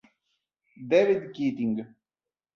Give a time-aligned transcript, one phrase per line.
[0.89, 1.77] David Keating